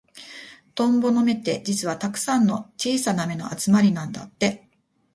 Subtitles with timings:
[0.73, 4.67] トンボの目って、実はたくさんの小さな目の集まりなんだって。